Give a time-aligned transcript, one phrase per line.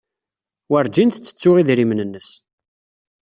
[0.71, 2.29] Werǧin tettettu idrimen-nnes.